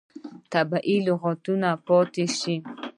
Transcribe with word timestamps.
طبیعي 0.53 0.97
لغتونه 1.07 1.69
به 1.75 1.81
پاتې 1.87 2.25
شي. 2.39 2.55